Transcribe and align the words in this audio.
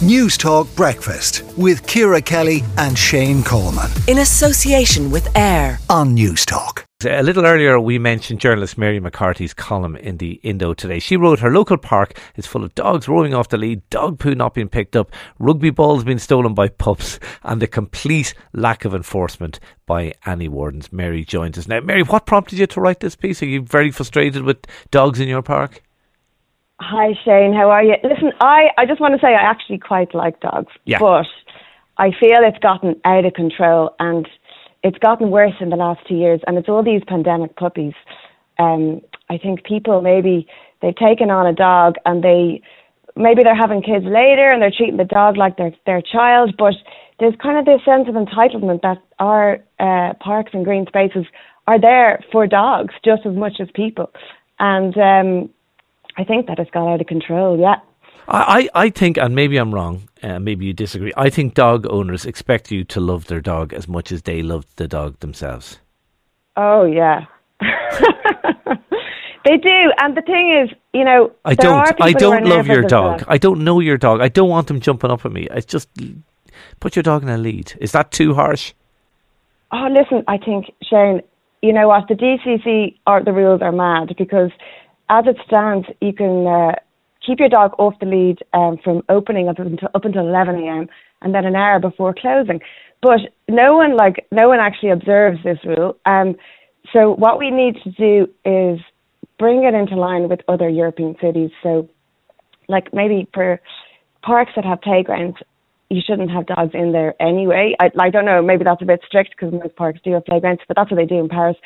Newstalk 0.00 0.74
Breakfast 0.74 1.44
with 1.56 1.86
Ciara 1.86 2.20
Kelly 2.20 2.64
and 2.78 2.98
Shane 2.98 3.44
Coleman. 3.44 3.88
In 4.08 4.18
association 4.18 5.08
with 5.08 5.34
AIR 5.36 5.78
on 5.88 6.14
News 6.14 6.44
Talk. 6.44 6.84
A 7.06 7.22
little 7.22 7.46
earlier, 7.46 7.78
we 7.78 8.00
mentioned 8.00 8.40
journalist 8.40 8.76
Mary 8.76 8.98
McCarthy's 8.98 9.54
column 9.54 9.94
in 9.94 10.16
the 10.16 10.40
Indo 10.42 10.74
today. 10.74 10.98
She 10.98 11.16
wrote 11.16 11.38
her 11.38 11.50
local 11.52 11.76
park 11.76 12.18
is 12.34 12.44
full 12.44 12.64
of 12.64 12.74
dogs 12.74 13.06
roaming 13.06 13.34
off 13.34 13.50
the 13.50 13.56
lead, 13.56 13.88
dog 13.88 14.18
poo 14.18 14.34
not 14.34 14.54
being 14.54 14.68
picked 14.68 14.96
up, 14.96 15.12
rugby 15.38 15.70
balls 15.70 16.02
being 16.02 16.18
stolen 16.18 16.54
by 16.54 16.68
pups, 16.68 17.20
and 17.44 17.62
the 17.62 17.68
complete 17.68 18.34
lack 18.52 18.84
of 18.84 18.96
enforcement 18.96 19.60
by 19.86 20.12
any 20.26 20.48
wardens. 20.48 20.92
Mary 20.92 21.24
joins 21.24 21.56
us 21.56 21.68
now. 21.68 21.78
Mary, 21.78 22.02
what 22.02 22.26
prompted 22.26 22.58
you 22.58 22.66
to 22.66 22.80
write 22.80 22.98
this 22.98 23.14
piece? 23.14 23.40
Are 23.42 23.46
you 23.46 23.62
very 23.62 23.92
frustrated 23.92 24.42
with 24.42 24.66
dogs 24.90 25.20
in 25.20 25.28
your 25.28 25.42
park? 25.42 25.82
Hi 26.80 27.14
Shane, 27.24 27.52
how 27.54 27.70
are 27.70 27.84
you? 27.84 27.94
Listen, 28.02 28.32
I, 28.40 28.70
I 28.76 28.84
just 28.84 29.00
want 29.00 29.14
to 29.14 29.20
say 29.24 29.28
I 29.28 29.48
actually 29.48 29.78
quite 29.78 30.12
like 30.12 30.40
dogs, 30.40 30.72
yeah. 30.84 30.98
but 30.98 31.26
I 31.98 32.10
feel 32.10 32.38
it's 32.42 32.58
gotten 32.58 33.00
out 33.04 33.24
of 33.24 33.32
control 33.34 33.94
and 34.00 34.28
it's 34.82 34.98
gotten 34.98 35.30
worse 35.30 35.54
in 35.60 35.70
the 35.70 35.76
last 35.76 36.00
two 36.08 36.16
years, 36.16 36.40
and 36.46 36.58
it's 36.58 36.68
all 36.68 36.82
these 36.82 37.02
pandemic 37.06 37.54
puppies. 37.54 37.94
Um, 38.58 39.02
I 39.30 39.38
think 39.38 39.62
people 39.64 40.02
maybe 40.02 40.48
they've 40.82 40.96
taken 40.96 41.30
on 41.30 41.46
a 41.46 41.52
dog 41.52 41.94
and 42.04 42.24
they 42.24 42.60
maybe 43.14 43.44
they're 43.44 43.54
having 43.54 43.80
kids 43.80 44.04
later 44.04 44.50
and 44.50 44.60
they're 44.60 44.74
treating 44.76 44.96
the 44.96 45.04
dog 45.04 45.36
like 45.36 45.56
their 45.56 45.72
their 45.86 46.02
child, 46.02 46.56
but 46.58 46.74
there's 47.20 47.34
kind 47.40 47.56
of 47.56 47.64
this 47.66 47.84
sense 47.84 48.08
of 48.08 48.16
entitlement 48.16 48.82
that 48.82 48.98
our 49.20 49.58
uh, 49.78 50.14
parks 50.14 50.50
and 50.52 50.64
green 50.64 50.86
spaces 50.88 51.24
are 51.68 51.80
there 51.80 52.18
for 52.32 52.48
dogs 52.48 52.94
just 53.04 53.24
as 53.24 53.36
much 53.36 53.60
as 53.60 53.68
people, 53.76 54.10
and 54.58 54.98
um, 54.98 55.50
I 56.16 56.24
think 56.24 56.46
that 56.46 56.58
has 56.58 56.68
got 56.72 56.92
out 56.92 57.00
of 57.00 57.06
control. 57.06 57.58
Yeah. 57.58 57.76
I, 58.26 58.68
I 58.74 58.90
think, 58.90 59.18
and 59.18 59.34
maybe 59.34 59.58
I'm 59.58 59.74
wrong, 59.74 60.08
uh, 60.22 60.38
maybe 60.38 60.64
you 60.64 60.72
disagree. 60.72 61.12
I 61.16 61.28
think 61.28 61.54
dog 61.54 61.86
owners 61.90 62.24
expect 62.24 62.70
you 62.70 62.82
to 62.84 63.00
love 63.00 63.26
their 63.26 63.40
dog 63.40 63.74
as 63.74 63.86
much 63.86 64.10
as 64.10 64.22
they 64.22 64.42
love 64.42 64.64
the 64.76 64.88
dog 64.88 65.18
themselves. 65.20 65.78
Oh 66.56 66.84
yeah, 66.84 67.26
they 69.44 69.56
do. 69.56 69.92
And 69.98 70.16
the 70.16 70.22
thing 70.22 70.62
is, 70.62 70.70
you 70.92 71.04
know, 71.04 71.32
I 71.44 71.54
don't. 71.54 72.00
I 72.00 72.12
don't 72.12 72.44
love 72.44 72.66
your 72.66 72.82
dog. 72.82 73.20
Well. 73.20 73.26
I 73.28 73.38
don't 73.38 73.64
know 73.64 73.80
your 73.80 73.98
dog. 73.98 74.20
I 74.20 74.28
don't 74.28 74.48
want 74.48 74.68
them 74.68 74.80
jumping 74.80 75.10
up 75.10 75.26
at 75.26 75.32
me. 75.32 75.48
I 75.50 75.60
just 75.60 75.88
put 76.80 76.96
your 76.96 77.02
dog 77.02 77.24
in 77.24 77.28
a 77.28 77.36
lead. 77.38 77.74
Is 77.80 77.92
that 77.92 78.12
too 78.12 78.34
harsh? 78.34 78.72
Oh, 79.72 79.88
listen. 79.90 80.22
I 80.28 80.38
think 80.38 80.66
Shane. 80.82 81.22
You 81.60 81.72
know 81.72 81.88
what? 81.88 82.08
The 82.08 82.14
DCC 82.14 82.98
are 83.06 83.24
the 83.24 83.32
rules 83.32 83.62
are 83.62 83.72
mad 83.72 84.14
because, 84.16 84.50
as 85.08 85.24
it 85.26 85.36
stands, 85.46 85.86
you 86.00 86.12
can. 86.12 86.46
Uh, 86.46 86.72
keep 87.24 87.38
your 87.40 87.48
dog 87.48 87.72
off 87.78 87.94
the 88.00 88.06
lead 88.06 88.38
um, 88.52 88.78
from 88.82 89.02
opening 89.08 89.48
up 89.48 89.58
until 89.58 89.88
up 89.94 90.04
until 90.04 90.26
11 90.26 90.56
a.m. 90.56 90.88
and 91.22 91.34
then 91.34 91.44
an 91.44 91.56
hour 91.56 91.78
before 91.80 92.14
closing. 92.14 92.60
But 93.00 93.20
no 93.48 93.76
one 93.76 93.96
like 93.96 94.26
no 94.30 94.48
one 94.48 94.60
actually 94.60 94.90
observes 94.90 95.38
this 95.44 95.58
rule. 95.64 95.96
Um, 96.06 96.36
so 96.92 97.14
what 97.14 97.38
we 97.38 97.50
need 97.50 97.76
to 97.84 97.90
do 97.90 98.26
is 98.44 98.80
bring 99.38 99.64
it 99.64 99.74
into 99.74 99.96
line 99.96 100.28
with 100.28 100.40
other 100.48 100.68
European 100.68 101.16
cities. 101.20 101.50
So, 101.62 101.88
like 102.68 102.92
maybe 102.92 103.28
for 103.32 103.60
parks 104.22 104.52
that 104.56 104.64
have 104.64 104.80
playgrounds, 104.80 105.36
you 105.90 106.00
shouldn't 106.06 106.30
have 106.30 106.46
dogs 106.46 106.70
in 106.74 106.92
there 106.92 107.14
anyway. 107.20 107.74
I, 107.80 107.90
I 107.98 108.10
don't 108.10 108.24
know, 108.24 108.42
maybe 108.42 108.64
that's 108.64 108.82
a 108.82 108.86
bit 108.86 109.00
strict 109.06 109.30
because 109.30 109.52
most 109.52 109.76
parks 109.76 110.00
do 110.02 110.12
have 110.12 110.24
playgrounds, 110.24 110.62
but 110.66 110.76
that's 110.76 110.90
what 110.90 110.96
they 110.96 111.06
do 111.06 111.20
in 111.20 111.28
Paris. 111.28 111.56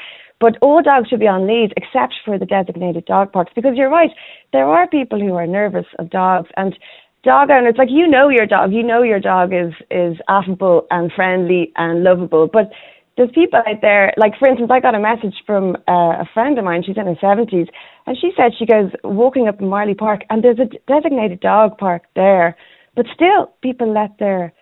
But 0.41 0.57
all 0.63 0.83
dogs 0.83 1.09
should 1.09 1.21
be 1.21 1.27
on 1.27 1.47
leads 1.47 1.73
except 1.77 2.15
for 2.25 2.39
the 2.39 2.47
designated 2.47 3.07
dog 3.07 3.33
parks 3.33 3.53
because 3.55 3.73
you're 3.77 3.91
right, 3.91 4.11
there 4.53 4.67
are 4.67 4.87
people 4.87 5.19
who 5.19 5.35
are 5.35 5.47
nervous 5.47 5.87
of 5.99 6.11
dogs 6.11 6.49
and 6.57 6.79
dog 7.25 7.51
owners 7.51 7.75
like 7.77 7.89
you 7.91 8.07
know 8.07 8.29
your 8.29 8.47
dog, 8.47 8.73
you 8.73 8.83
know 8.83 9.03
your 9.03 9.21
dog 9.21 9.53
is 9.53 9.75
is 9.91 10.17
affable 10.29 10.87
and 10.91 11.11
friendly 11.13 11.73
and 11.77 12.05
lovable, 12.05 12.49
but 12.53 12.71
there's 13.19 13.31
people 13.35 13.59
out 13.59 13.81
there, 13.83 14.15
like 14.17 14.39
for 14.39 14.49
instance, 14.49 14.71
I 14.73 14.79
got 14.79 14.95
a 14.95 15.01
message 15.01 15.35
from 15.45 15.77
uh, 15.89 16.23
a 16.23 16.29
friend 16.33 16.57
of 16.57 16.65
mine. 16.65 16.85
She's 16.87 16.97
in 16.97 17.07
her 17.07 17.19
seventies, 17.21 17.67
and 18.07 18.17
she 18.17 18.31
said 18.37 18.53
she 18.57 18.65
goes 18.65 18.93
walking 19.03 19.49
up 19.49 19.61
in 19.61 19.67
Marlay 19.67 19.99
Park, 19.99 20.21
and 20.31 20.43
there's 20.43 20.61
a 20.61 20.71
designated 20.87 21.41
dog 21.41 21.77
park 21.79 22.03
there, 22.15 22.57
but 22.95 23.07
still 23.13 23.53
people 23.61 23.93
let 23.93 24.17
their 24.21 24.53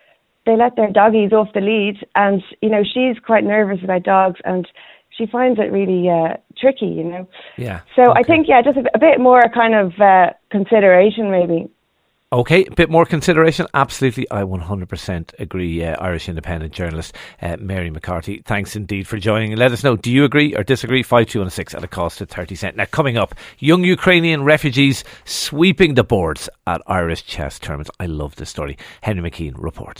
they 0.47 0.57
let 0.57 0.75
their 0.75 0.91
doggies 0.91 1.33
off 1.33 1.49
the 1.53 1.61
lead, 1.61 2.03
and 2.15 2.41
you 2.61 2.69
know 2.69 2.81
she's 2.83 3.19
quite 3.23 3.43
nervous 3.43 3.83
about 3.83 4.01
dogs, 4.01 4.39
and 4.43 4.67
she 5.17 5.25
finds 5.25 5.59
it 5.59 5.71
really 5.71 6.09
uh, 6.09 6.37
tricky, 6.57 6.85
you 6.85 7.03
know. 7.03 7.27
Yeah. 7.57 7.81
So 7.95 8.03
okay. 8.03 8.19
I 8.19 8.23
think 8.23 8.47
yeah, 8.47 8.61
just 8.61 8.77
a, 8.77 8.83
a, 8.93 8.99
bit 8.99 9.19
more 9.19 9.41
kind 9.53 9.73
of 9.73 9.99
uh, 9.99 10.33
consideration 10.51 11.31
maybe. 11.31 11.69
Okay, 12.33 12.65
a 12.65 12.71
bit 12.71 12.89
more 12.89 13.05
consideration. 13.05 13.67
Absolutely, 13.73 14.29
I 14.29 14.41
100% 14.41 15.39
agree. 15.39 15.81
Uh, 15.81 15.95
Irish 16.01 16.27
independent 16.27 16.73
journalist 16.73 17.15
uh, 17.41 17.55
Mary 17.57 17.89
McCarthy, 17.89 18.41
thanks 18.43 18.75
indeed 18.75 19.07
for 19.07 19.17
joining. 19.17 19.55
Let 19.55 19.71
us 19.71 19.81
know, 19.81 19.95
do 19.95 20.11
you 20.11 20.25
agree 20.25 20.53
or 20.53 20.61
disagree? 20.61 21.03
5216 21.03 21.77
at 21.77 21.85
a 21.85 21.87
cost 21.87 22.19
of 22.19 22.27
30 22.27 22.55
cent. 22.55 22.75
Now, 22.75 22.83
coming 22.83 23.15
up, 23.15 23.33
young 23.59 23.85
Ukrainian 23.85 24.43
refugees 24.43 25.05
sweeping 25.23 25.93
the 25.93 26.03
boards 26.03 26.49
at 26.67 26.81
Irish 26.85 27.25
chess 27.25 27.59
tournaments. 27.59 27.91
I 27.97 28.07
love 28.07 28.35
this 28.35 28.49
story. 28.49 28.77
Henry 28.99 29.31
McKean 29.31 29.53
reports. 29.55 29.95